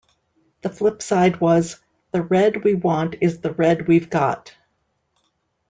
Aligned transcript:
The 0.63 0.69
flip 0.71 1.03
side 1.03 1.39
was 1.39 1.77
"The 2.11 2.23
Red 2.23 2.63
We 2.63 2.73
Want 2.73 3.17
Is 3.21 3.41
the 3.41 3.51
Red 3.53 3.87
We've 3.87 4.09
Got". 4.09 4.55